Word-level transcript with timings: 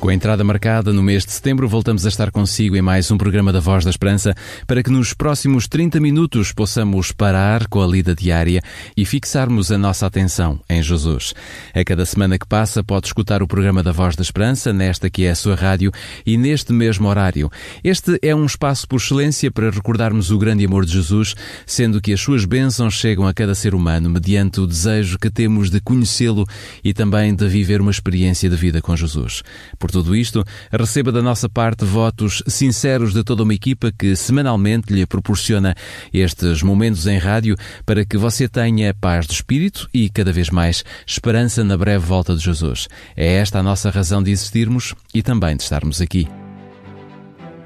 Com 0.00 0.08
a 0.08 0.14
entrada 0.14 0.42
marcada 0.42 0.94
no 0.94 1.02
mês 1.02 1.26
de 1.26 1.32
setembro, 1.32 1.68
voltamos 1.68 2.06
a 2.06 2.08
estar 2.08 2.30
consigo 2.30 2.74
em 2.74 2.80
mais 2.80 3.10
um 3.10 3.18
programa 3.18 3.52
da 3.52 3.60
Voz 3.60 3.84
da 3.84 3.90
Esperança 3.90 4.34
para 4.66 4.82
que 4.82 4.90
nos 4.90 5.12
próximos 5.12 5.68
30 5.68 6.00
minutos 6.00 6.52
possamos 6.52 7.12
parar 7.12 7.66
com 7.68 7.82
a 7.82 7.86
lida 7.86 8.14
diária 8.14 8.62
e 8.96 9.04
fixarmos 9.04 9.70
a 9.70 9.76
nossa 9.76 10.06
atenção 10.06 10.58
em 10.70 10.82
Jesus. 10.82 11.34
A 11.74 11.84
cada 11.84 12.06
semana 12.06 12.38
que 12.38 12.46
passa, 12.46 12.82
pode 12.82 13.08
escutar 13.08 13.42
o 13.42 13.46
programa 13.46 13.82
da 13.82 13.92
Voz 13.92 14.16
da 14.16 14.22
Esperança, 14.22 14.72
nesta 14.72 15.10
que 15.10 15.26
é 15.26 15.32
a 15.32 15.34
sua 15.34 15.54
rádio 15.54 15.92
e 16.24 16.38
neste 16.38 16.72
mesmo 16.72 17.06
horário. 17.06 17.50
Este 17.84 18.18
é 18.22 18.34
um 18.34 18.46
espaço 18.46 18.88
por 18.88 18.96
excelência 18.96 19.50
para 19.50 19.68
recordarmos 19.68 20.30
o 20.30 20.38
grande 20.38 20.64
amor 20.64 20.86
de 20.86 20.94
Jesus, 20.94 21.34
sendo 21.66 22.00
que 22.00 22.14
as 22.14 22.20
suas 22.22 22.46
bênçãos 22.46 22.94
chegam 22.94 23.26
a 23.26 23.34
cada 23.34 23.54
ser 23.54 23.74
humano 23.74 24.08
mediante 24.08 24.60
o 24.60 24.66
desejo 24.66 25.18
que 25.18 25.28
temos 25.28 25.68
de 25.68 25.78
conhecê-lo 25.78 26.46
e 26.82 26.94
também 26.94 27.34
de 27.34 27.46
viver 27.46 27.82
uma 27.82 27.90
experiência 27.90 28.48
de 28.48 28.56
vida 28.56 28.80
com 28.80 28.96
Jesus. 28.96 29.42
Por 29.78 29.89
tudo 29.90 30.16
isto, 30.16 30.44
receba 30.70 31.12
da 31.12 31.22
nossa 31.22 31.48
parte 31.48 31.84
votos 31.84 32.42
sinceros 32.46 33.12
de 33.12 33.22
toda 33.24 33.42
uma 33.42 33.54
equipa 33.54 33.92
que 33.92 34.14
semanalmente 34.16 34.92
lhe 34.92 35.06
proporciona 35.06 35.74
estes 36.12 36.62
momentos 36.62 37.06
em 37.06 37.18
rádio 37.18 37.56
para 37.84 38.04
que 38.04 38.16
você 38.16 38.48
tenha 38.48 38.94
paz 38.94 39.26
de 39.26 39.34
espírito 39.34 39.88
e, 39.92 40.08
cada 40.08 40.32
vez 40.32 40.50
mais, 40.50 40.84
esperança 41.06 41.64
na 41.64 41.76
breve 41.76 42.04
volta 42.04 42.34
de 42.34 42.42
Jesus. 42.42 42.88
É 43.16 43.34
esta 43.34 43.58
a 43.58 43.62
nossa 43.62 43.90
razão 43.90 44.22
de 44.22 44.30
existirmos 44.30 44.94
e 45.14 45.22
também 45.22 45.56
de 45.56 45.62
estarmos 45.62 46.00
aqui. 46.00 46.28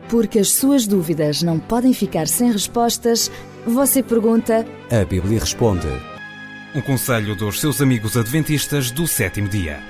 Porque 0.08 0.38
as 0.38 0.52
suas 0.52 0.86
dúvidas 0.86 1.42
não 1.42 1.58
podem 1.58 1.92
ficar 1.92 2.28
sem 2.28 2.52
respostas, 2.52 3.30
você 3.66 4.02
pergunta. 4.02 4.66
A 4.90 5.04
Bíblia 5.04 5.40
responde. 5.40 5.88
Um 6.74 6.80
conselho 6.80 7.36
dos 7.36 7.60
seus 7.60 7.80
amigos 7.80 8.16
adventistas 8.16 8.90
do 8.90 9.06
sétimo 9.06 9.48
dia. 9.48 9.80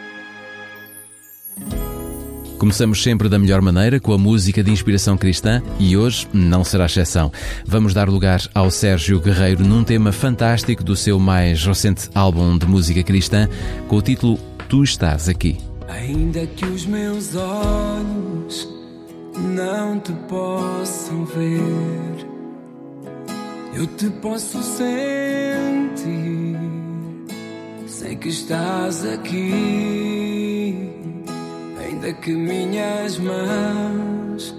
Começamos 2.59 3.03
sempre 3.03 3.29
da 3.29 3.39
melhor 3.39 3.61
maneira 3.61 3.99
com 3.99 4.13
a 4.13 4.19
música 4.19 4.63
de 4.63 4.71
inspiração 4.71 5.17
cristã 5.19 5.63
e 5.79 5.97
hoje 5.97 6.27
não 6.33 6.63
será 6.65 6.87
exceção. 6.87 7.33
Vamos 7.67 7.93
dar 7.93 8.09
lugar 8.09 8.41
ao 8.55 8.71
Sérgio 8.71 9.21
Guerreiro 9.21 9.65
num 9.65 9.83
tema 9.83 10.13
fantástico 10.13 10.83
do 10.85 10.95
seu 10.97 11.19
mais 11.19 11.65
recente 11.65 12.09
álbum 12.15 12.57
de 12.57 12.67
música 12.67 13.03
cristã 13.03 13.49
com 13.89 13.97
o 13.97 14.03
título 14.03 14.39
Tu 14.69 14.85
Estás 14.85 15.29
Aqui. 15.29 15.59
Ainda 15.89 16.47
que 16.47 16.65
os 16.65 16.87
meus 16.87 17.35
olhos 17.35 18.69
não 19.37 19.99
te 19.99 20.13
possam 20.29 21.25
ver, 21.25 22.27
eu 23.75 23.87
te 23.87 24.09
posso 24.11 24.63
sentir. 24.63 24.95
Sei 27.87 28.17
que 28.17 28.29
estás 28.29 29.05
aqui 29.05 30.94
ainda 32.05 32.13
que 32.21 32.33
minhas 32.33 33.19
mãos 33.19 34.55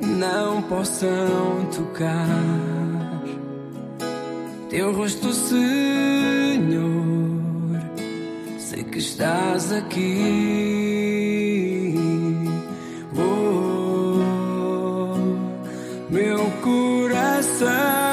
não 0.00 0.62
possam 0.62 1.66
tocar 1.74 2.26
teu 4.70 4.94
rosto, 4.94 5.32
Senhor. 5.32 5.66
Sei 8.58 8.84
que 8.84 8.98
estás 8.98 9.72
aqui. 9.72 10.14
Oh, 13.16 14.26
meu 16.10 16.50
coração 16.62 18.05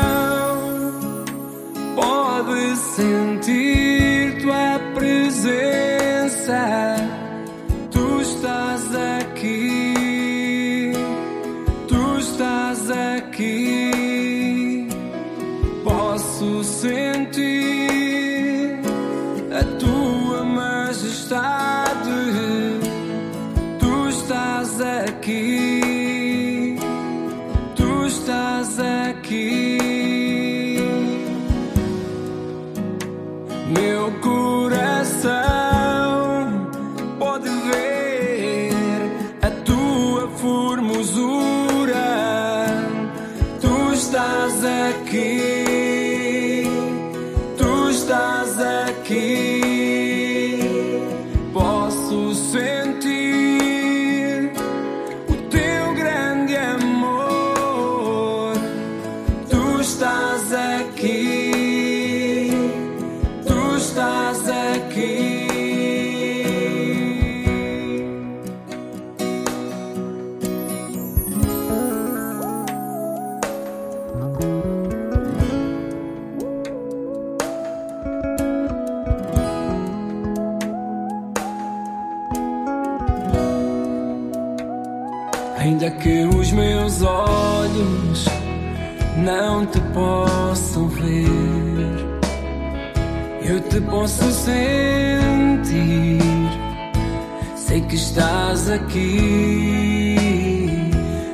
Ainda 44.64 45.63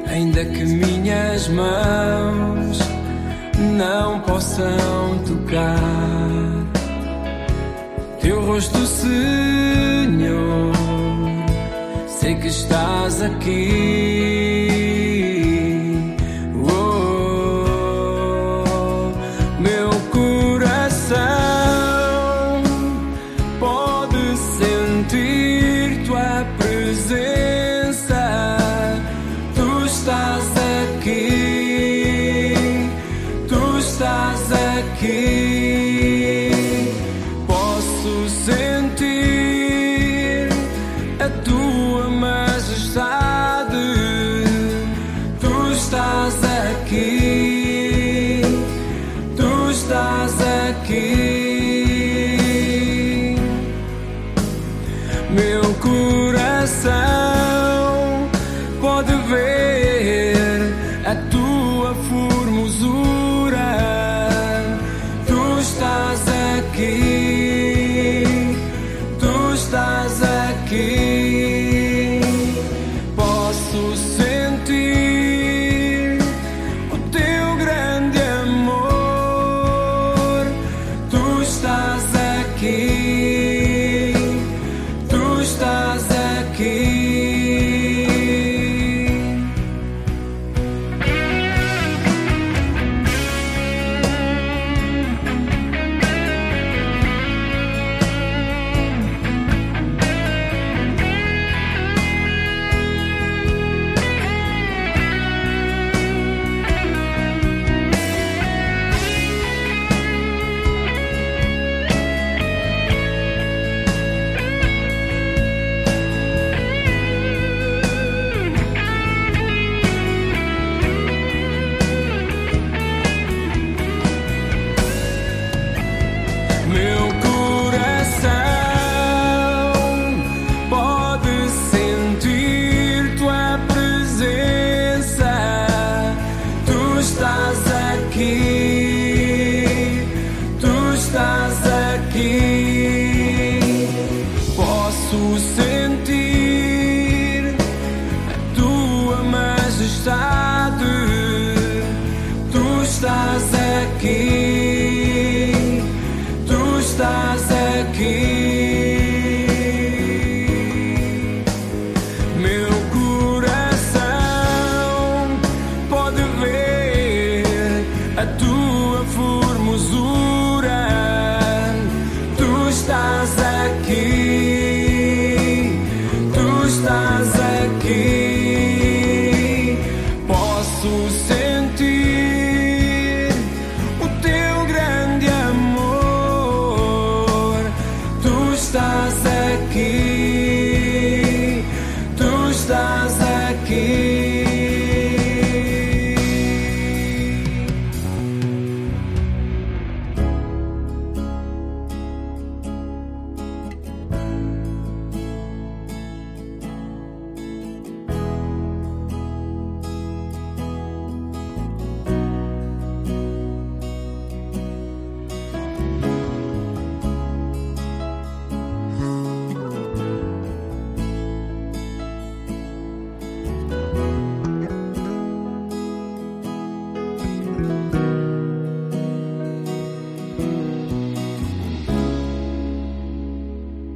ainda 0.07 0.45
que 0.45 0.63
minhas 0.65 1.47
mãos 1.49 2.79
não 3.77 4.19
possam 4.21 5.19
tocar 5.25 5.79
teu 8.21 8.41
rosto, 8.45 8.77
Senhor 8.85 10.73
sei 12.19 12.35
que 12.35 12.47
estás 12.47 13.21
aqui. 13.21 14.58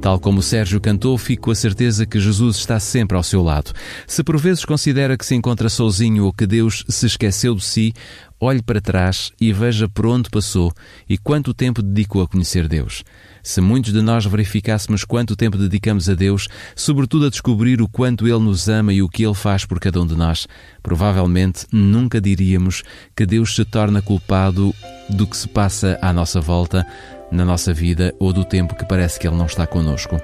Tal 0.04 0.20
como 0.20 0.42
Sérgio 0.42 0.82
cantou, 0.82 1.16
fico 1.16 1.44
com 1.44 1.50
a 1.50 1.54
certeza 1.54 2.04
que 2.04 2.20
Jesus 2.20 2.58
está 2.58 2.78
sempre 2.78 3.16
ao 3.16 3.22
seu 3.22 3.42
lado. 3.42 3.72
Se 4.06 4.22
por 4.22 4.36
vezes 4.36 4.62
considera 4.62 5.16
que 5.16 5.24
se 5.24 5.34
encontra 5.34 5.70
sozinho 5.70 6.26
ou 6.26 6.32
que 6.32 6.46
Deus 6.46 6.84
se 6.90 7.06
esqueceu 7.06 7.54
de 7.54 7.64
si, 7.64 7.94
olhe 8.38 8.60
para 8.60 8.82
trás 8.82 9.32
e 9.40 9.50
veja 9.50 9.88
por 9.88 10.04
onde 10.04 10.28
passou 10.28 10.70
e 11.08 11.16
quanto 11.16 11.54
tempo 11.54 11.80
dedicou 11.80 12.20
a 12.20 12.28
conhecer 12.28 12.68
Deus. 12.68 13.02
Se 13.42 13.62
muitos 13.62 13.94
de 13.94 14.02
nós 14.02 14.26
verificássemos 14.26 15.04
quanto 15.04 15.34
tempo 15.34 15.56
dedicamos 15.56 16.06
a 16.10 16.14
Deus, 16.14 16.48
sobretudo 16.76 17.24
a 17.24 17.30
descobrir 17.30 17.80
o 17.80 17.88
quanto 17.88 18.28
Ele 18.28 18.40
nos 18.40 18.68
ama 18.68 18.92
e 18.92 19.02
o 19.02 19.08
que 19.08 19.24
Ele 19.24 19.34
faz 19.34 19.64
por 19.64 19.80
cada 19.80 20.02
um 20.02 20.06
de 20.06 20.14
nós, 20.14 20.46
provavelmente 20.82 21.66
nunca 21.72 22.20
diríamos 22.20 22.82
que 23.16 23.24
Deus 23.24 23.54
se 23.54 23.64
torna 23.64 24.02
culpado 24.02 24.74
do 25.08 25.26
que 25.26 25.36
se 25.36 25.48
passa 25.48 25.98
à 26.02 26.12
nossa 26.12 26.40
volta, 26.40 26.86
na 27.30 27.44
nossa 27.44 27.72
vida 27.72 28.14
ou 28.18 28.32
do 28.32 28.44
tempo 28.44 28.74
que 28.74 28.84
parece 28.84 29.18
que 29.18 29.26
Ele 29.26 29.36
não 29.36 29.46
está 29.46 29.66
conosco. 29.66 30.20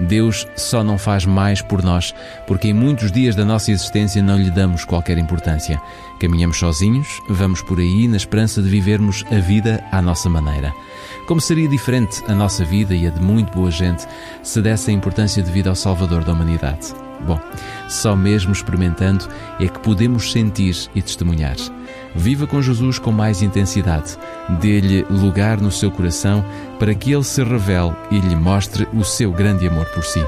Deus 0.00 0.46
só 0.56 0.84
não 0.84 0.98
faz 0.98 1.24
mais 1.24 1.60
por 1.60 1.82
nós 1.82 2.14
porque 2.46 2.68
em 2.68 2.72
muitos 2.72 3.10
dias 3.10 3.34
da 3.34 3.44
nossa 3.44 3.70
existência 3.70 4.22
não 4.22 4.36
lhe 4.36 4.50
damos 4.50 4.84
qualquer 4.84 5.18
importância. 5.18 5.80
Caminhamos 6.20 6.58
sozinhos, 6.58 7.08
vamos 7.28 7.60
por 7.62 7.78
aí 7.78 8.08
na 8.08 8.16
esperança 8.16 8.62
de 8.62 8.68
vivermos 8.68 9.24
a 9.30 9.40
vida 9.40 9.84
à 9.90 10.00
nossa 10.00 10.28
maneira. 10.28 10.72
Como 11.26 11.40
seria 11.40 11.68
diferente 11.68 12.22
a 12.28 12.34
nossa 12.34 12.64
vida 12.64 12.94
e 12.94 13.06
a 13.06 13.10
de 13.10 13.20
muito 13.20 13.52
boa 13.52 13.70
gente 13.70 14.06
se 14.42 14.60
desse 14.60 14.90
a 14.90 14.94
importância 14.94 15.42
devida 15.42 15.70
ao 15.70 15.76
Salvador 15.76 16.22
da 16.24 16.32
humanidade? 16.32 16.94
Bom, 17.26 17.40
só 17.88 18.14
mesmo 18.14 18.52
experimentando 18.52 19.26
é 19.58 19.66
que 19.66 19.78
podemos 19.80 20.30
sentir 20.30 20.76
e 20.94 21.00
testemunhar. 21.00 21.56
Viva 22.14 22.46
com 22.46 22.62
Jesus 22.62 22.98
com 22.98 23.10
mais 23.10 23.42
intensidade. 23.42 24.16
Dê-lhe 24.60 25.02
lugar 25.10 25.60
no 25.60 25.70
seu 25.70 25.90
coração 25.90 26.44
para 26.78 26.94
que 26.94 27.12
ele 27.12 27.24
se 27.24 27.42
revele 27.42 27.92
e 28.10 28.18
lhe 28.20 28.36
mostre 28.36 28.86
o 28.92 29.02
seu 29.02 29.32
grande 29.32 29.66
amor 29.66 29.86
por 29.86 30.04
si. 30.04 30.20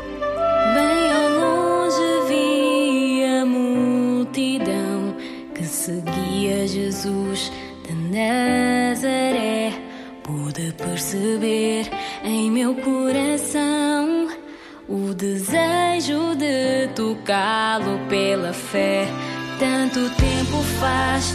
Bem 0.75 1.13
ao 1.13 1.29
longe 1.31 2.29
vi 2.29 3.25
a 3.25 3.47
multidão 3.47 5.15
que 5.55 5.65
seguia 5.65 6.67
Jesus 6.67 7.53
de 7.87 7.95
Nazaré. 7.95 9.73
Pude 10.23 10.73
perceber 10.73 11.89
em 12.25 12.51
meu 12.51 12.75
coração 12.75 14.29
o 14.89 15.15
desejo 15.15 16.35
de 16.37 16.89
tocá-lo 16.95 17.99
pela 18.09 18.53
fé. 18.53 19.07
Tanto 19.59 20.01
tempo 20.17 20.63
faz, 20.79 21.35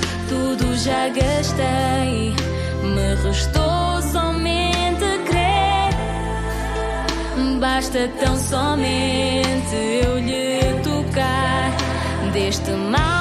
tudo 0.61 0.75
já 0.77 1.09
gastei. 1.09 2.35
Me 2.83 3.15
restou 3.23 4.01
somente 4.01 5.05
crer. 5.25 5.93
Basta 7.59 8.09
tão 8.19 8.37
somente 8.37 9.75
eu 10.03 10.19
lhe 10.19 10.79
tocar. 10.83 11.71
Deste 12.33 12.71
mal 12.71 13.20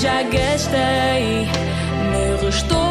já 0.00 0.22
gastei. 0.22 1.46
Me 2.10 2.46
restou 2.46 2.89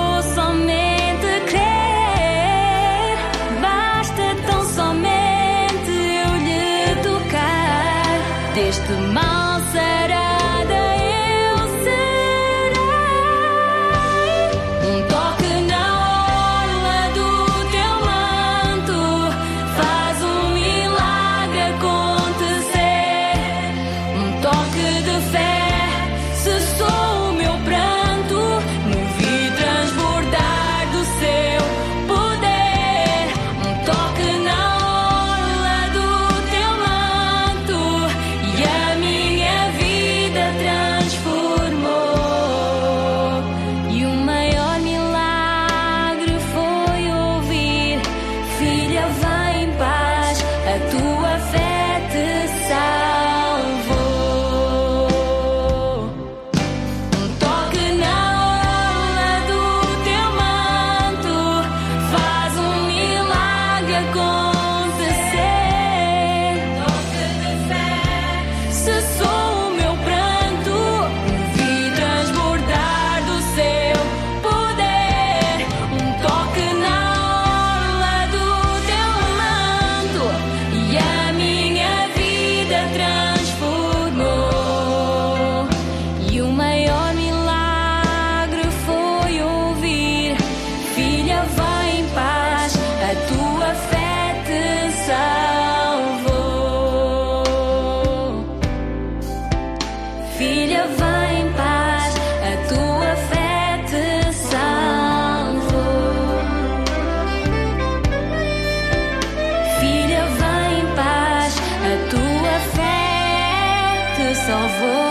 só 114.49 114.67
vou 114.67 115.08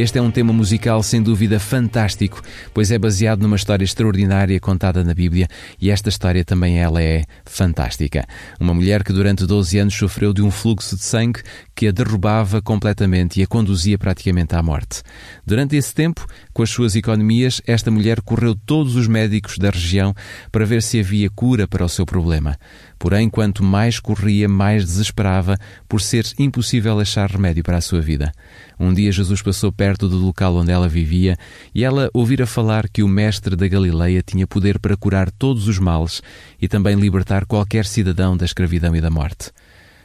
Este 0.00 0.18
é 0.18 0.22
um 0.22 0.30
tema 0.30 0.50
musical 0.50 1.02
sem 1.02 1.22
dúvida 1.22 1.60
fantástico, 1.60 2.40
pois 2.72 2.90
é 2.90 2.98
baseado 2.98 3.42
numa 3.42 3.56
história 3.56 3.84
extraordinária 3.84 4.58
contada 4.58 5.04
na 5.04 5.12
Bíblia 5.12 5.46
e 5.78 5.90
esta 5.90 6.08
história 6.08 6.42
também 6.42 6.78
ela 6.78 7.02
é 7.02 7.24
fantástica. 7.44 8.24
Uma 8.58 8.72
mulher 8.72 9.04
que 9.04 9.12
durante 9.12 9.44
12 9.44 9.78
anos 9.78 9.94
sofreu 9.94 10.32
de 10.32 10.40
um 10.40 10.50
fluxo 10.50 10.96
de 10.96 11.02
sangue 11.02 11.42
que 11.74 11.86
a 11.86 11.92
derrubava 11.92 12.62
completamente 12.62 13.40
e 13.40 13.42
a 13.42 13.46
conduzia 13.46 13.98
praticamente 13.98 14.56
à 14.56 14.62
morte. 14.62 15.02
Durante 15.44 15.76
esse 15.76 15.94
tempo, 15.94 16.26
com 16.54 16.62
as 16.62 16.70
suas 16.70 16.96
economias, 16.96 17.60
esta 17.66 17.90
mulher 17.90 18.22
correu 18.22 18.54
todos 18.54 18.96
os 18.96 19.06
médicos 19.06 19.58
da 19.58 19.68
região 19.68 20.14
para 20.50 20.64
ver 20.64 20.82
se 20.82 20.98
havia 20.98 21.28
cura 21.28 21.68
para 21.68 21.84
o 21.84 21.88
seu 21.90 22.06
problema. 22.06 22.56
Porém, 23.00 23.30
quanto 23.30 23.64
mais 23.64 23.98
corria, 23.98 24.46
mais 24.46 24.84
desesperava 24.84 25.56
por 25.88 26.02
ser 26.02 26.26
impossível 26.38 27.00
achar 27.00 27.30
remédio 27.30 27.64
para 27.64 27.78
a 27.78 27.80
sua 27.80 27.98
vida. 27.98 28.30
Um 28.78 28.92
dia 28.92 29.10
Jesus 29.10 29.40
passou 29.40 29.72
perto 29.72 30.06
do 30.06 30.18
local 30.18 30.54
onde 30.54 30.70
ela 30.70 30.86
vivia 30.86 31.38
e 31.74 31.82
ela 31.82 32.10
ouvira 32.12 32.46
falar 32.46 32.90
que 32.90 33.02
o 33.02 33.08
mestre 33.08 33.56
da 33.56 33.66
Galileia 33.66 34.22
tinha 34.22 34.46
poder 34.46 34.78
para 34.78 34.98
curar 34.98 35.30
todos 35.30 35.66
os 35.66 35.78
males 35.78 36.20
e 36.60 36.68
também 36.68 36.94
libertar 36.94 37.46
qualquer 37.46 37.86
cidadão 37.86 38.36
da 38.36 38.44
escravidão 38.44 38.94
e 38.94 39.00
da 39.00 39.08
morte. 39.08 39.50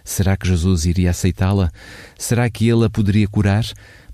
Será 0.05 0.37
que 0.37 0.47
Jesus 0.47 0.85
iria 0.85 1.09
aceitá-la? 1.09 1.71
Será 2.17 2.47
que 2.49 2.69
ele 2.69 2.85
a 2.85 2.89
poderia 2.89 3.27
curar? 3.27 3.65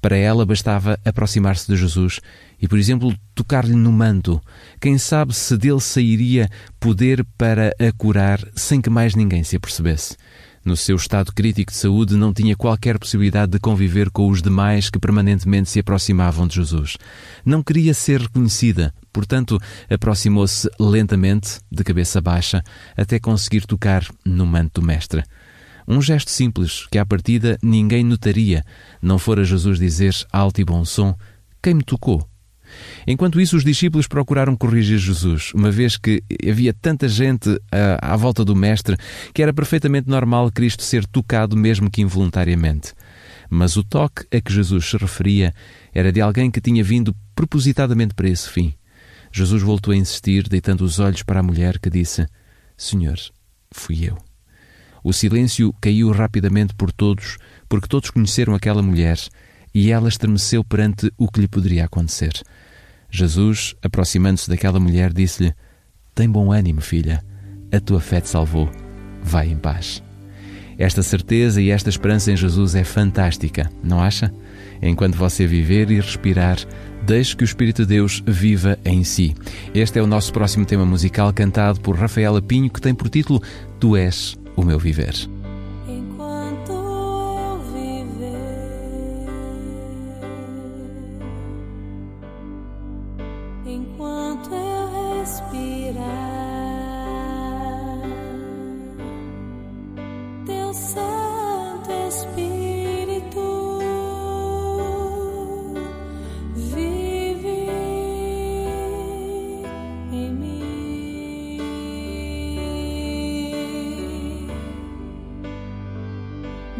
Para 0.01 0.15
ela 0.15 0.45
bastava 0.45 0.97
aproximar-se 1.05 1.67
de 1.67 1.77
Jesus 1.77 2.21
e, 2.59 2.67
por 2.67 2.79
exemplo, 2.79 3.13
tocar-lhe 3.35 3.75
no 3.75 3.91
manto. 3.91 4.41
Quem 4.79 4.97
sabe 4.97 5.35
se 5.35 5.55
dele 5.57 5.81
sairia 5.81 6.49
poder 6.79 7.23
para 7.37 7.75
a 7.77 7.91
curar 7.91 8.39
sem 8.55 8.81
que 8.81 8.89
mais 8.89 9.13
ninguém 9.13 9.43
se 9.43 9.57
apercebesse. 9.57 10.15
No 10.63 10.77
seu 10.77 10.95
estado 10.95 11.33
crítico 11.33 11.71
de 11.71 11.77
saúde, 11.77 12.15
não 12.15 12.31
tinha 12.31 12.55
qualquer 12.55 12.99
possibilidade 12.99 13.51
de 13.51 13.59
conviver 13.59 14.11
com 14.11 14.29
os 14.29 14.43
demais 14.43 14.91
que 14.91 14.99
permanentemente 14.99 15.69
se 15.69 15.79
aproximavam 15.79 16.47
de 16.47 16.55
Jesus. 16.55 16.97
Não 17.43 17.63
queria 17.63 17.95
ser 17.95 18.21
reconhecida, 18.21 18.93
portanto, 19.11 19.59
aproximou-se 19.89 20.69
lentamente, 20.79 21.59
de 21.71 21.83
cabeça 21.83 22.21
baixa, 22.21 22.63
até 22.95 23.19
conseguir 23.19 23.65
tocar 23.65 24.07
no 24.23 24.45
manto 24.45 24.79
do 24.79 24.87
Mestre. 24.87 25.23
Um 25.87 26.01
gesto 26.01 26.31
simples 26.31 26.87
que, 26.91 26.97
à 26.97 27.05
partida, 27.05 27.57
ninguém 27.61 28.03
notaria, 28.03 28.63
não 29.01 29.17
fora 29.17 29.43
Jesus 29.43 29.79
dizer 29.79 30.13
alto 30.31 30.61
e 30.61 30.65
bom 30.65 30.85
som: 30.85 31.15
Quem 31.61 31.75
me 31.75 31.83
tocou? 31.83 32.27
Enquanto 33.05 33.41
isso, 33.41 33.57
os 33.57 33.63
discípulos 33.63 34.07
procuraram 34.07 34.55
corrigir 34.55 34.97
Jesus, 34.97 35.51
uma 35.53 35.71
vez 35.71 35.97
que 35.97 36.23
havia 36.47 36.73
tanta 36.73 37.07
gente 37.07 37.49
à, 37.71 37.99
ah, 38.01 38.13
à 38.13 38.15
volta 38.15 38.45
do 38.45 38.55
Mestre 38.55 38.95
que 39.33 39.41
era 39.41 39.53
perfeitamente 39.53 40.09
normal 40.09 40.51
Cristo 40.51 40.83
ser 40.83 41.05
tocado, 41.05 41.57
mesmo 41.57 41.89
que 41.89 42.01
involuntariamente. 42.01 42.93
Mas 43.49 43.75
o 43.75 43.83
toque 43.83 44.25
a 44.35 44.39
que 44.39 44.53
Jesus 44.53 44.85
se 44.89 44.97
referia 44.97 45.53
era 45.93 46.11
de 46.11 46.21
alguém 46.21 46.49
que 46.49 46.61
tinha 46.61 46.83
vindo 46.83 47.15
propositadamente 47.35 48.13
para 48.13 48.29
esse 48.29 48.49
fim. 48.49 48.73
Jesus 49.31 49.61
voltou 49.61 49.93
a 49.93 49.97
insistir, 49.97 50.47
deitando 50.47 50.81
os 50.81 50.99
olhos 50.99 51.23
para 51.23 51.39
a 51.39 51.43
mulher 51.43 51.79
que 51.79 51.89
disse: 51.89 52.25
Senhor, 52.77 53.17
fui 53.71 54.09
eu. 54.09 54.30
O 55.03 55.11
silêncio 55.11 55.73
caiu 55.81 56.11
rapidamente 56.11 56.73
por 56.75 56.91
todos, 56.91 57.37
porque 57.67 57.87
todos 57.87 58.09
conheceram 58.09 58.53
aquela 58.53 58.81
mulher 58.81 59.17
e 59.73 59.91
ela 59.91 60.09
estremeceu 60.09 60.63
perante 60.63 61.11
o 61.17 61.29
que 61.29 61.41
lhe 61.41 61.47
poderia 61.47 61.85
acontecer. 61.85 62.33
Jesus, 63.09 63.75
aproximando-se 63.81 64.49
daquela 64.49 64.79
mulher, 64.79 65.11
disse-lhe: 65.11 65.53
Tem 66.13 66.29
bom 66.29 66.51
ânimo, 66.51 66.81
filha, 66.81 67.23
a 67.71 67.79
tua 67.79 67.99
fé 67.99 68.21
te 68.21 68.29
salvou. 68.29 68.69
Vai 69.23 69.49
em 69.49 69.57
paz. 69.57 70.03
Esta 70.77 71.03
certeza 71.03 71.61
e 71.61 71.69
esta 71.69 71.89
esperança 71.89 72.31
em 72.31 72.37
Jesus 72.37 72.73
é 72.75 72.83
fantástica, 72.83 73.69
não 73.83 74.01
acha? 74.01 74.33
Enquanto 74.81 75.15
você 75.15 75.45
viver 75.45 75.91
e 75.91 75.97
respirar, 75.97 76.57
deixe 77.05 77.35
que 77.35 77.43
o 77.43 77.45
Espírito 77.45 77.83
de 77.83 77.89
Deus 77.89 78.23
viva 78.25 78.79
em 78.83 79.03
si. 79.03 79.35
Este 79.75 79.99
é 79.99 80.01
o 80.01 80.07
nosso 80.07 80.33
próximo 80.33 80.65
tema 80.65 80.85
musical 80.85 81.31
cantado 81.33 81.79
por 81.81 81.95
Rafaela 81.95 82.41
Pinho, 82.41 82.69
que 82.69 82.81
tem 82.81 82.95
por 82.95 83.09
título 83.09 83.43
Tu 83.79 83.95
és 83.95 84.40
o 84.61 84.65
meu 84.65 84.79
viver. 84.79 85.40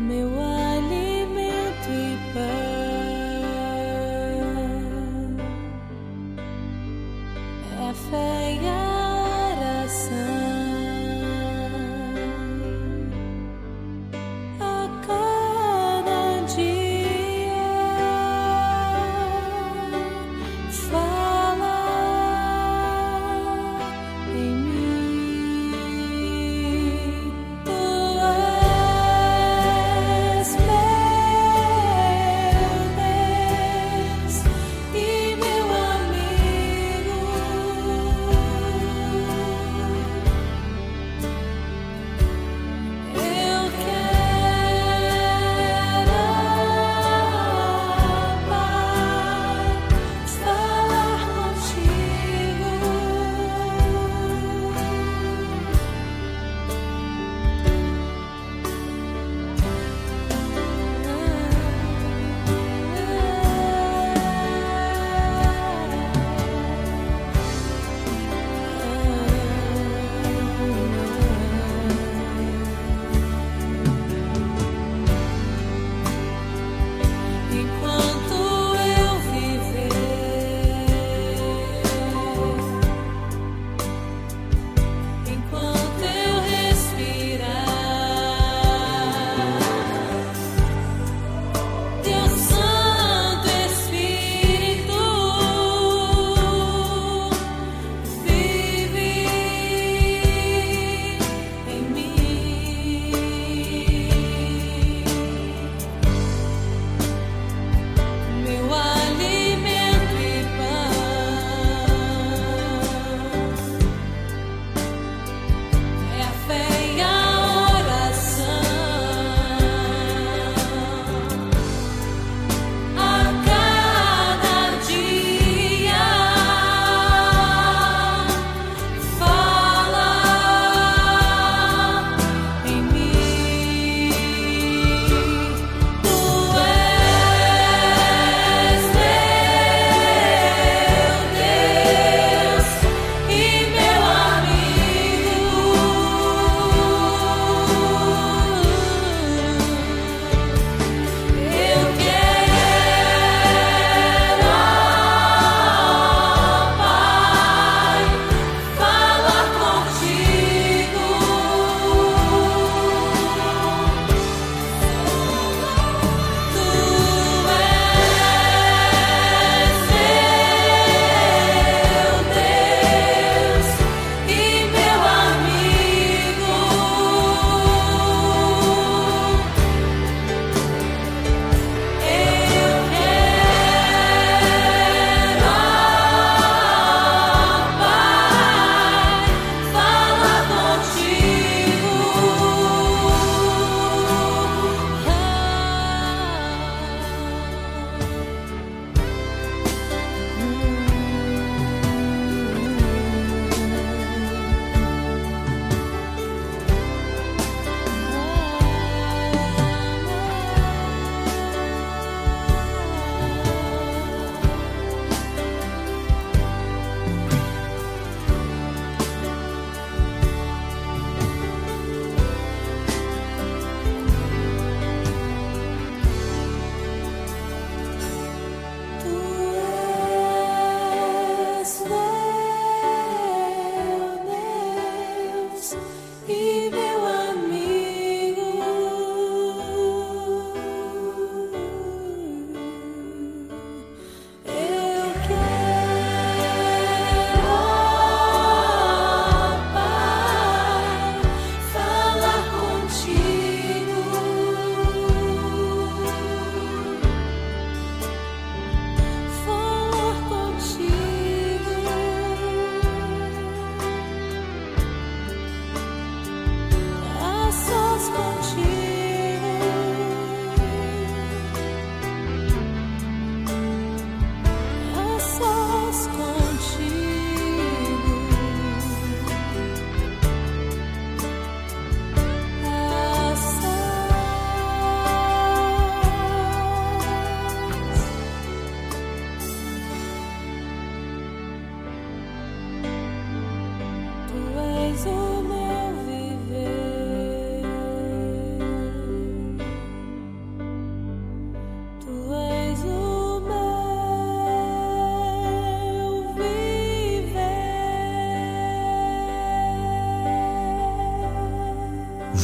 Fé 0.10 0.51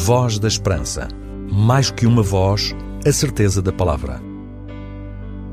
Voz 0.07 0.39
da 0.39 0.47
Esperança. 0.47 1.09
Mais 1.51 1.91
que 1.91 2.07
uma 2.07 2.23
voz, 2.23 2.73
a 3.05 3.11
certeza 3.11 3.61
da 3.61 3.73
palavra. 3.73 4.21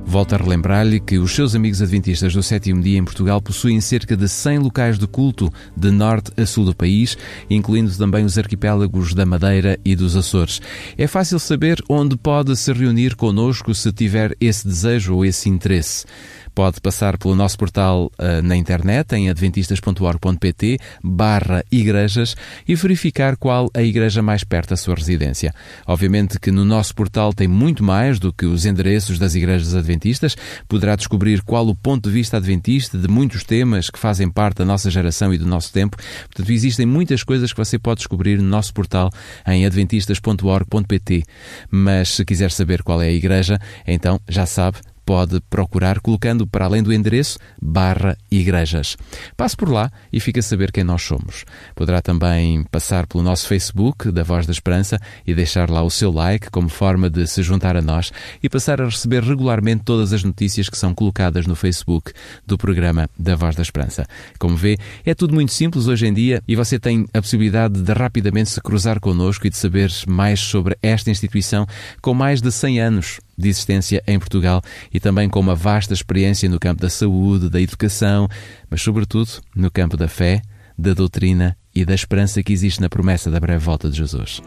Volto 0.07 0.35
a 0.35 0.39
relembrar-lhe 0.39 1.01
que 1.01 1.19
os 1.19 1.35
seus 1.35 1.57
amigos 1.57 1.83
adventistas 1.83 2.33
do 2.33 2.41
sétimo 2.41 2.81
dia 2.81 2.97
em 2.97 3.05
Portugal 3.05 3.43
possuem 3.43 3.81
cerca 3.81 4.17
de 4.17 4.29
100 4.29 4.59
locais 4.59 4.97
de 4.97 5.09
culto 5.09 5.53
de 5.77 5.91
norte 5.91 6.31
a 6.41 6.47
sul 6.47 6.67
do 6.67 6.73
país, 6.73 7.19
incluindo 7.51 7.91
também 7.97 8.25
os 8.25 8.39
arquipélagos 8.39 9.13
da 9.13 9.27
Madeira 9.27 9.77
e 9.85 9.97
dos 9.97 10.15
Açores. 10.15 10.63
É 10.97 11.09
fácil 11.09 11.41
saber 11.41 11.83
onde 11.89 12.17
pode 12.17 12.57
se 12.57 12.73
reunir 12.73 13.17
conosco 13.17 13.75
se 13.75 13.91
tiver 13.93 14.37
esse 14.41 14.69
desejo 14.69 15.17
ou 15.17 15.25
esse 15.25 15.49
interesse 15.49 16.07
pode 16.55 16.81
passar 16.81 17.19
pelo 17.19 17.35
nosso 17.35 17.59
portal 17.59 18.11
uh, 18.19 18.43
na 18.43 18.57
internet 18.57 19.13
em 19.15 19.29
adventistas.org.pt 19.29 20.79
barra 21.03 21.65
igrejas 21.71 22.37
e 22.67 22.75
verificar 22.75 23.37
qual 23.37 23.69
a 23.75 23.83
igreja 23.83 24.23
mais 24.23 24.45
perto 24.45 24.71
da 24.71 24.77
sua 24.77 24.95
residência. 24.95 25.53
Obviamente 25.87 26.39
que 26.39 26.51
no 26.51 26.65
nosso 26.65 26.95
portal 26.95 27.35
tem 27.35 27.49
muito 27.49 27.83
mais 27.83 28.19
do 28.19 28.33
que 28.33 28.47
os 28.47 28.65
endereços 28.65 29.19
das 29.19 29.35
igrejas 29.35 29.75
adventistas. 29.75 30.37
Poderá 30.69 30.95
descobrir 30.97 31.43
qual 31.43 31.67
o 31.67 31.75
ponto 31.75 32.09
de 32.09 32.15
vista 32.15 32.37
adventista 32.37 32.97
de 32.97 33.09
muitos 33.09 33.43
temas 33.45 33.91
que 33.91 33.99
fazem 33.99 34.31
parte 34.31 34.59
da 34.59 34.65
nossa 34.65 34.91
geração 34.91 35.35
e 35.35 35.39
do 35.39 35.47
nosso 35.47 35.73
tempo. 35.73 35.97
Portanto, 36.27 36.51
existem 36.51 36.87
muitas 36.87 37.25
coisas 37.25 37.53
que 37.53 37.59
você 37.59 37.79
pode 37.79 37.99
descobrir 37.99 38.39
no 38.39 38.49
nosso 38.49 38.73
portal 38.73 39.11
em 39.47 39.67
adventistas.org.pt. 39.67 41.25
Mas 41.71 42.11
se 42.11 42.25
quiser 42.25 42.51
saber 42.51 42.83
qual 42.83 43.03
é 43.03 43.09
a 43.09 43.13
igreja, 43.13 43.59
então 43.87 44.21
já 44.29 44.47
sabe, 44.47 44.79
pode 45.05 45.41
procurar 45.51 46.01
colocando 46.01 46.47
para 46.47 46.65
além 46.65 46.83
do 46.83 46.93
endereço 46.93 47.39
barra 47.61 48.17
igrejas. 48.31 48.97
Passe 49.37 49.57
por 49.57 49.69
lá 49.69 49.91
e 50.13 50.21
fique 50.21 50.41
a 50.41 50.43
saber 50.43 50.73
quem 50.73 50.85
nós 50.85 51.03
somos. 51.03 51.45
Poderá 51.75 52.01
também 52.01 52.65
passar 52.65 53.07
pelo 53.07 53.23
nosso 53.23 53.47
Facebook 53.47 54.11
da 54.11 54.23
Voz 54.23 54.47
da 54.47 54.53
Esperança 54.53 54.99
e 55.27 55.35
deixar 55.35 55.71
lá 55.71 55.83
o 55.83 55.91
seu 55.91 56.11
like 56.11 56.51
como 56.51 56.69
forma 56.69 57.11
de 57.11 57.27
se 57.27 57.43
juntar 57.43 57.77
a 57.77 57.83
nós 57.83 58.13
e 58.43 58.49
passar 58.49 58.81
a 58.81 58.87
receber 58.87 59.23
regularmente 59.23 59.83
todas 59.85 60.13
as 60.13 60.25
notícias 60.25 60.69
que 60.69 60.79
são 60.79 60.95
colocadas 60.95 61.47
no 61.47 61.55
Facebook 61.55 62.13
do 62.47 62.57
programa 62.57 63.09
da 63.19 63.37
Voz 63.37 63.55
da 63.57 63.63
Esperança. 63.63 64.07
Como 64.39 64.57
vê, 64.57 64.79
é 65.05 65.15
tudo 65.15 65.35
muito 65.35 65.53
simples 65.53 65.87
hoje 65.87 66.07
em 66.07 66.15
dia 66.15 66.43
e 66.47 66.57
você 66.57 66.79
tem 66.79 67.07
a 67.13 67.21
possibilidade 67.21 67.81
de 67.81 67.93
rapidamente 67.93 68.51
se 68.51 68.61
cruzar 68.61 69.01
connosco 69.01 69.47
e 69.47 69.51
de 69.51 69.57
saber 69.57 69.91
mais 70.07 70.41
sobre 70.41 70.77
esta 70.83 71.11
instituição 71.11 71.67
com 72.01 72.15
mais 72.15 72.41
de 72.41 72.51
100 72.51 72.81
anos 72.81 73.21
de 73.37 73.49
existência 73.49 74.03
em 74.07 74.19
Portugal 74.19 74.63
e 74.93 75.01
também 75.01 75.29
com 75.29 75.41
uma 75.41 75.55
vasta 75.55 75.93
experiência 75.93 76.49
no 76.49 76.59
campo 76.59 76.83
da 76.83 76.91
saúde, 76.91 77.51
da 77.51 77.61
educação, 77.61 78.29
mas 78.71 78.83
sobretudo 78.83 79.31
no 79.55 79.71
campo 79.71 79.97
da 79.97 80.09
fé, 80.09 80.43
da 80.77 80.95
doutrina 80.95 81.57
e 81.75 81.85
da 81.85 81.95
esperança 81.95 82.43
que 82.43 82.53
existe 82.53 82.81
na 82.81 82.89
promessa 82.89 83.31
da 83.31 83.41
breve 83.41 83.65
volta 83.65 83.91
de 83.91 83.97
Jesus. 83.97 84.43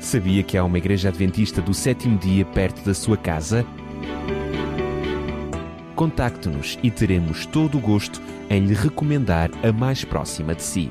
Sabia 0.00 0.42
que 0.42 0.56
há 0.56 0.64
uma 0.64 0.78
igreja 0.78 1.08
adventista 1.08 1.60
do 1.60 1.74
sétimo 1.74 2.18
dia 2.18 2.44
perto 2.44 2.84
da 2.84 2.94
sua 2.94 3.16
casa? 3.16 3.66
Contacte-nos 5.96 6.78
e 6.82 6.90
teremos 6.90 7.46
todo 7.46 7.78
o 7.78 7.80
gosto 7.80 8.20
em 8.50 8.66
lhe 8.66 8.74
recomendar 8.74 9.50
a 9.62 9.72
mais 9.72 10.04
próxima 10.04 10.54
de 10.54 10.62
si. 10.62 10.90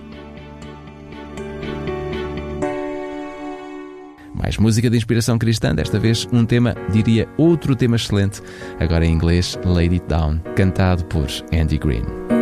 Mais 4.45 4.57
música 4.57 4.91
de 4.91 4.95
inspiração 4.95 5.39
cristã, 5.39 5.73
desta 5.73 5.97
vez 5.99 6.27
um 6.31 6.45
tema, 6.45 6.75
diria 6.91 7.27
outro 7.35 7.75
tema 7.75 7.95
excelente, 7.95 8.43
agora 8.79 9.03
em 9.03 9.11
inglês, 9.11 9.57
It 9.95 10.05
Down, 10.07 10.39
cantado 10.55 11.03
por 11.05 11.25
Andy 11.51 11.79
Green. 11.79 12.34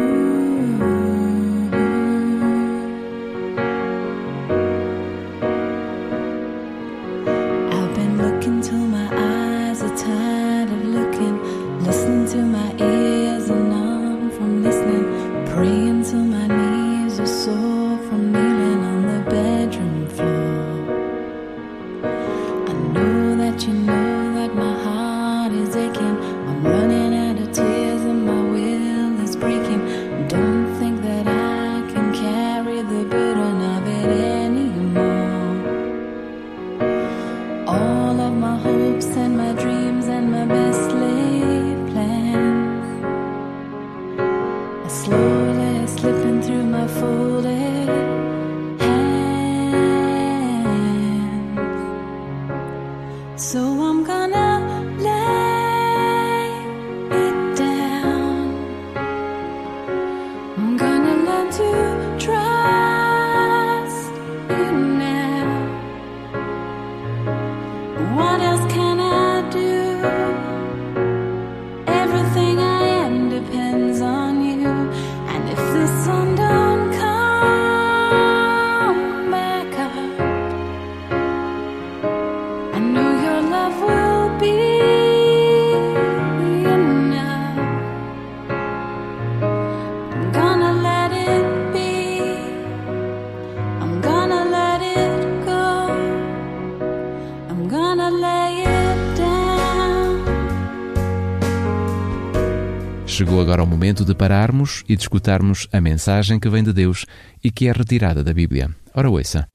Chegou 103.14 103.40
agora 103.40 103.62
o 103.62 103.68
momento 103.68 104.04
de 104.04 104.16
pararmos 104.16 104.84
e 104.90 104.96
de 104.96 105.04
escutarmos 105.04 105.68
a 105.72 105.80
mensagem 105.80 106.40
que 106.40 106.50
vem 106.50 106.64
de 106.64 106.74
Deus 106.74 107.06
e 107.44 107.52
que 107.52 107.68
é 107.68 107.72
retirada 107.72 108.24
da 108.24 108.34
Bíblia. 108.34 108.72
Ora, 108.92 109.08
ouça. 109.08 109.48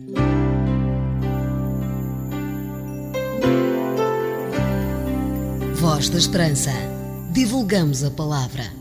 Voz 5.75 6.09
da 6.09 6.19
Esperança. 6.19 6.71
Divulgamos 7.33 8.05
a 8.05 8.13
palavra. 8.13 8.78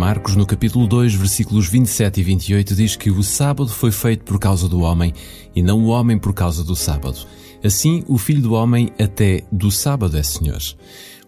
Marcos, 0.00 0.34
no 0.34 0.46
capítulo 0.46 0.86
2, 0.86 1.14
versículos 1.14 1.68
27 1.68 2.20
e 2.20 2.24
28, 2.24 2.74
diz 2.74 2.96
que 2.96 3.10
o 3.10 3.22
sábado 3.22 3.68
foi 3.68 3.92
feito 3.92 4.24
por 4.24 4.38
causa 4.38 4.66
do 4.66 4.80
homem 4.80 5.12
e 5.54 5.62
não 5.62 5.84
o 5.84 5.88
homem 5.88 6.18
por 6.18 6.32
causa 6.32 6.64
do 6.64 6.74
sábado. 6.74 7.18
Assim, 7.62 8.02
o 8.08 8.16
Filho 8.16 8.40
do 8.40 8.54
Homem 8.54 8.90
até 8.98 9.42
do 9.52 9.70
sábado 9.70 10.16
é 10.16 10.22
Senhor. 10.22 10.58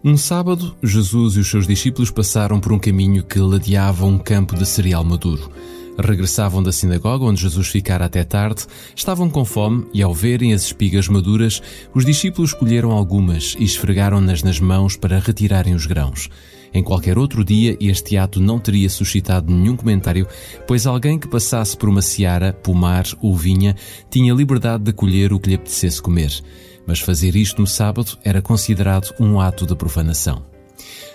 Um 0.03 0.17
sábado, 0.17 0.75
Jesus 0.81 1.35
e 1.35 1.41
os 1.41 1.51
seus 1.51 1.67
discípulos 1.67 2.09
passaram 2.09 2.59
por 2.59 2.73
um 2.73 2.79
caminho 2.79 3.23
que 3.23 3.37
ladeava 3.37 4.07
um 4.07 4.17
campo 4.17 4.55
de 4.55 4.65
cereal 4.65 5.03
maduro. 5.03 5.51
Regressavam 5.95 6.63
da 6.63 6.71
sinagoga 6.71 7.25
onde 7.25 7.43
Jesus 7.43 7.67
ficara 7.67 8.05
até 8.05 8.23
tarde, 8.23 8.65
estavam 8.95 9.29
com 9.29 9.45
fome 9.45 9.85
e, 9.93 10.01
ao 10.01 10.15
verem 10.15 10.51
as 10.51 10.63
espigas 10.63 11.07
maduras, 11.07 11.61
os 11.93 12.03
discípulos 12.03 12.53
colheram 12.53 12.91
algumas 12.91 13.55
e 13.59 13.65
esfregaram-nas 13.65 14.41
nas 14.41 14.59
mãos 14.59 14.97
para 14.97 15.19
retirarem 15.19 15.75
os 15.75 15.85
grãos. 15.85 16.27
Em 16.73 16.81
qualquer 16.81 17.17
outro 17.17 17.43
dia, 17.45 17.77
este 17.79 18.17
ato 18.17 18.41
não 18.41 18.59
teria 18.59 18.89
suscitado 18.89 19.53
nenhum 19.53 19.75
comentário, 19.75 20.27
pois 20.67 20.87
alguém 20.87 21.19
que 21.19 21.27
passasse 21.27 21.77
por 21.77 21.87
uma 21.87 22.01
seara, 22.01 22.51
pomar 22.51 23.05
ou 23.21 23.35
vinha 23.35 23.75
tinha 24.09 24.33
liberdade 24.33 24.83
de 24.83 24.91
colher 24.91 25.31
o 25.31 25.39
que 25.39 25.49
lhe 25.49 25.55
apetecesse 25.55 26.01
comer. 26.01 26.33
Mas 26.87 26.99
fazer 26.99 27.35
isto 27.35 27.61
no 27.61 27.67
sábado 27.67 28.17
era 28.23 28.41
considerado 28.41 29.13
um 29.19 29.39
ato 29.39 29.67
de 29.67 29.75
profanação. 29.75 30.43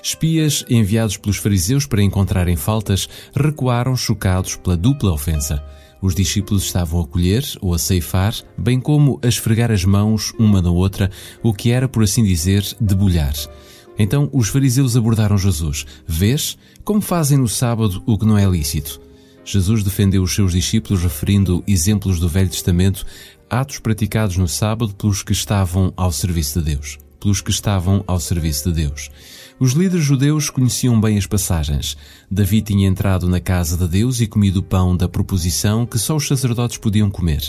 Espias 0.02 0.64
enviados 0.70 1.16
pelos 1.16 1.36
fariseus 1.36 1.86
para 1.86 2.02
encontrarem 2.02 2.56
faltas 2.56 3.08
recuaram 3.34 3.96
chocados 3.96 4.56
pela 4.56 4.76
dupla 4.76 5.12
ofensa. 5.12 5.62
Os 6.00 6.14
discípulos 6.14 6.62
estavam 6.62 7.00
a 7.00 7.06
colher 7.06 7.44
ou 7.60 7.74
a 7.74 7.78
ceifar, 7.78 8.32
bem 8.56 8.78
como 8.78 9.18
a 9.22 9.26
esfregar 9.26 9.72
as 9.72 9.84
mãos 9.84 10.32
uma 10.38 10.62
na 10.62 10.70
outra, 10.70 11.10
o 11.42 11.52
que 11.52 11.72
era, 11.72 11.88
por 11.88 12.04
assim 12.04 12.22
dizer, 12.22 12.64
debulhar. 12.80 13.34
Então 13.98 14.30
os 14.32 14.48
fariseus 14.48 14.96
abordaram 14.96 15.37
Jesus: 15.37 15.84
Vês 16.06 16.56
como 16.84 17.00
fazem 17.00 17.37
no 17.37 17.48
sábado 17.48 18.02
o 18.06 18.16
que 18.16 18.24
não 18.24 18.38
é 18.38 18.46
lícito? 18.46 19.00
Jesus 19.44 19.82
defendeu 19.82 20.22
os 20.22 20.34
seus 20.34 20.52
discípulos 20.52 21.02
referindo 21.02 21.64
exemplos 21.66 22.20
do 22.20 22.28
Velho 22.28 22.50
Testamento, 22.50 23.04
atos 23.48 23.78
praticados 23.78 24.37
no 24.37 24.46
sábado 24.46 24.94
pelos 24.94 25.22
que 25.22 25.32
estavam 25.32 25.92
ao 25.96 26.12
serviço 26.12 26.61
de 26.61 26.74
Deus. 26.74 26.98
Pelos 27.18 27.40
que 27.40 27.50
estavam 27.50 28.04
ao 28.06 28.20
serviço 28.20 28.70
de 28.70 28.82
Deus. 28.82 29.11
Os 29.58 29.72
líderes 29.72 30.04
judeus 30.04 30.50
conheciam 30.50 31.00
bem 31.00 31.18
as 31.18 31.26
passagens. 31.26 31.96
Davi 32.30 32.62
tinha 32.62 32.87
entrado 32.87 33.28
na 33.28 33.40
casa 33.40 33.76
de 33.76 33.88
Deus 33.88 34.20
e 34.20 34.26
comido 34.26 34.58
o 34.58 34.62
pão 34.62 34.96
da 34.96 35.08
proposição 35.08 35.84
que 35.84 35.98
só 35.98 36.14
os 36.14 36.28
sacerdotes 36.28 36.76
podiam 36.76 37.11
comer. 37.11 37.42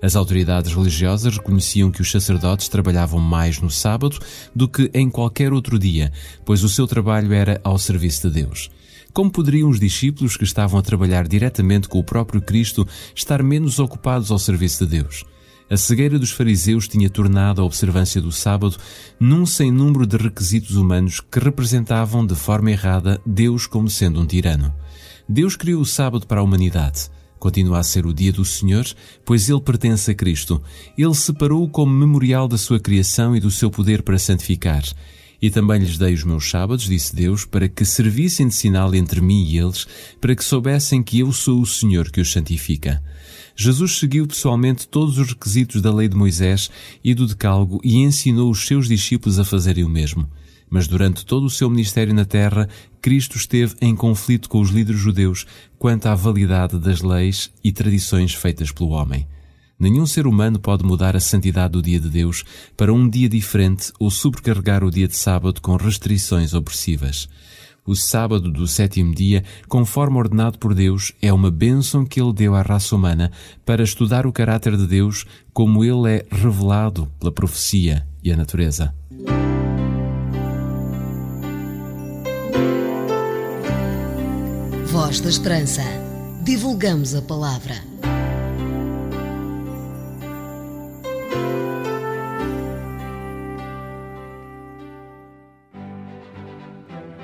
As 0.00 0.14
autoridades 0.14 0.72
religiosas 0.72 1.36
reconheciam 1.36 1.90
que 1.90 2.00
os 2.00 2.10
sacerdotes 2.10 2.68
trabalhavam 2.68 3.18
mais 3.18 3.60
no 3.60 3.70
sábado 3.70 4.18
do 4.54 4.68
que 4.68 4.90
em 4.94 5.10
qualquer 5.10 5.52
outro 5.52 5.78
dia, 5.78 6.12
pois 6.44 6.62
o 6.62 6.68
seu 6.68 6.86
trabalho 6.86 7.32
era 7.32 7.60
ao 7.64 7.78
serviço 7.78 8.28
de 8.28 8.42
Deus. 8.42 8.70
Como 9.12 9.30
poderiam 9.30 9.68
os 9.68 9.80
discípulos 9.80 10.36
que 10.36 10.44
estavam 10.44 10.78
a 10.78 10.82
trabalhar 10.82 11.26
diretamente 11.26 11.88
com 11.88 11.98
o 11.98 12.04
próprio 12.04 12.40
Cristo 12.40 12.86
estar 13.14 13.42
menos 13.42 13.78
ocupados 13.78 14.30
ao 14.30 14.38
serviço 14.38 14.86
de 14.86 14.98
Deus? 14.98 15.24
A 15.70 15.76
cegueira 15.76 16.18
dos 16.18 16.30
fariseus 16.30 16.88
tinha 16.88 17.10
tornado 17.10 17.60
a 17.60 17.64
observância 17.64 18.22
do 18.22 18.32
sábado 18.32 18.76
num 19.20 19.44
sem 19.44 19.70
número 19.70 20.06
de 20.06 20.16
requisitos 20.16 20.76
humanos 20.76 21.20
que 21.20 21.38
representavam 21.38 22.24
de 22.24 22.34
forma 22.34 22.70
errada 22.70 23.20
Deus 23.26 23.66
como 23.66 23.90
sendo 23.90 24.20
um 24.20 24.26
tirano. 24.26 24.72
Deus 25.28 25.56
criou 25.56 25.82
o 25.82 25.86
sábado 25.86 26.26
para 26.26 26.40
a 26.40 26.42
humanidade. 26.42 27.10
Continua 27.38 27.78
a 27.78 27.82
ser 27.82 28.06
o 28.06 28.12
dia 28.12 28.32
do 28.32 28.44
Senhor, 28.44 28.86
pois 29.24 29.48
ele 29.48 29.60
pertence 29.60 30.10
a 30.10 30.14
Cristo. 30.14 30.62
Ele 30.96 31.14
separou-o 31.14 31.68
como 31.68 31.92
memorial 31.92 32.48
da 32.48 32.58
sua 32.58 32.80
criação 32.80 33.36
e 33.36 33.40
do 33.40 33.50
seu 33.50 33.70
poder 33.70 34.02
para 34.02 34.18
santificar. 34.18 34.82
E 35.40 35.50
também 35.50 35.78
lhes 35.78 35.96
dei 35.96 36.14
os 36.14 36.24
meus 36.24 36.50
sábados, 36.50 36.86
disse 36.86 37.14
Deus, 37.14 37.44
para 37.44 37.68
que 37.68 37.84
servissem 37.84 38.48
de 38.48 38.54
sinal 38.54 38.92
entre 38.94 39.20
mim 39.20 39.44
e 39.44 39.58
eles, 39.58 39.86
para 40.20 40.34
que 40.34 40.42
soubessem 40.42 41.02
que 41.02 41.20
eu 41.20 41.32
sou 41.32 41.60
o 41.60 41.66
Senhor 41.66 42.10
que 42.10 42.20
os 42.20 42.32
santifica. 42.32 43.02
Jesus 43.54 43.98
seguiu 43.98 44.26
pessoalmente 44.26 44.86
todos 44.88 45.18
os 45.18 45.28
requisitos 45.28 45.80
da 45.80 45.94
lei 45.94 46.08
de 46.08 46.16
Moisés 46.16 46.70
e 47.02 47.14
do 47.14 47.26
Decálogo 47.26 47.80
e 47.84 47.98
ensinou 47.98 48.50
os 48.50 48.66
seus 48.66 48.88
discípulos 48.88 49.38
a 49.38 49.44
fazerem 49.44 49.84
o 49.84 49.88
mesmo. 49.88 50.28
Mas 50.70 50.86
durante 50.86 51.24
todo 51.24 51.44
o 51.44 51.50
seu 51.50 51.70
ministério 51.70 52.12
na 52.14 52.24
terra, 52.24 52.68
Cristo 53.00 53.36
esteve 53.36 53.74
em 53.80 53.94
conflito 53.94 54.48
com 54.48 54.60
os 54.60 54.70
líderes 54.70 55.00
judeus 55.00 55.46
quanto 55.78 56.06
à 56.06 56.14
validade 56.14 56.78
das 56.78 57.00
leis 57.00 57.50
e 57.64 57.72
tradições 57.72 58.34
feitas 58.34 58.70
pelo 58.70 58.90
homem. 58.90 59.26
Nenhum 59.78 60.06
ser 60.06 60.26
humano 60.26 60.58
pode 60.58 60.84
mudar 60.84 61.14
a 61.14 61.20
santidade 61.20 61.72
do 61.72 61.82
dia 61.82 62.00
de 62.00 62.08
Deus 62.08 62.44
para 62.76 62.92
um 62.92 63.08
dia 63.08 63.28
diferente 63.28 63.92
ou 63.98 64.10
sobrecarregar 64.10 64.82
o 64.82 64.90
dia 64.90 65.06
de 65.06 65.16
sábado 65.16 65.60
com 65.60 65.76
restrições 65.76 66.52
opressivas. 66.52 67.28
O 67.86 67.94
sábado 67.94 68.50
do 68.50 68.66
sétimo 68.66 69.14
dia, 69.14 69.42
conforme 69.66 70.18
ordenado 70.18 70.58
por 70.58 70.74
Deus, 70.74 71.14
é 71.22 71.32
uma 71.32 71.50
bênção 71.50 72.04
que 72.04 72.20
Ele 72.20 72.34
deu 72.34 72.54
à 72.54 72.60
raça 72.60 72.94
humana 72.94 73.32
para 73.64 73.82
estudar 73.82 74.26
o 74.26 74.32
caráter 74.32 74.76
de 74.76 74.86
Deus 74.86 75.24
como 75.54 75.82
ele 75.82 76.16
é 76.16 76.26
revelado 76.30 77.10
pela 77.18 77.32
profecia 77.32 78.06
e 78.22 78.30
a 78.30 78.36
natureza. 78.36 78.94
Voz 85.08 85.20
da 85.22 85.30
Esperança. 85.30 85.82
Divulgamos 86.42 87.14
a 87.14 87.22
palavra. 87.22 87.74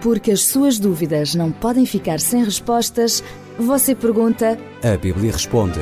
Porque 0.00 0.30
as 0.30 0.44
suas 0.44 0.78
dúvidas 0.78 1.34
não 1.34 1.52
podem 1.52 1.84
ficar 1.84 2.20
sem 2.20 2.42
respostas, 2.42 3.22
você 3.58 3.94
pergunta. 3.94 4.58
A 4.82 4.96
Bíblia 4.96 5.32
responde. 5.32 5.80